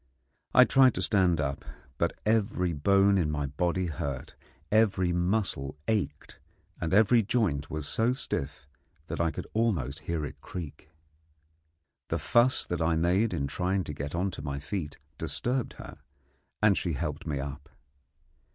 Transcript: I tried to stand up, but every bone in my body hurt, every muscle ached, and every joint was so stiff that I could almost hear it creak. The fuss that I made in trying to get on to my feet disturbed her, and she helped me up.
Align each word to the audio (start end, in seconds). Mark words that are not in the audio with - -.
I 0.55 0.63
tried 0.65 0.95
to 0.95 1.01
stand 1.03 1.39
up, 1.39 1.63
but 1.99 2.13
every 2.25 2.73
bone 2.73 3.19
in 3.19 3.29
my 3.29 3.45
body 3.45 3.85
hurt, 3.85 4.33
every 4.71 5.13
muscle 5.13 5.77
ached, 5.87 6.39
and 6.79 6.91
every 6.91 7.21
joint 7.21 7.69
was 7.69 7.87
so 7.87 8.11
stiff 8.11 8.67
that 9.05 9.21
I 9.21 9.29
could 9.29 9.45
almost 9.53 9.99
hear 10.09 10.25
it 10.25 10.41
creak. 10.41 10.89
The 12.07 12.17
fuss 12.17 12.65
that 12.65 12.81
I 12.81 12.95
made 12.95 13.31
in 13.31 13.45
trying 13.45 13.83
to 13.83 13.93
get 13.93 14.15
on 14.15 14.31
to 14.31 14.41
my 14.41 14.57
feet 14.57 14.97
disturbed 15.19 15.73
her, 15.73 15.99
and 16.63 16.75
she 16.75 16.93
helped 16.93 17.27
me 17.27 17.39
up. 17.39 17.69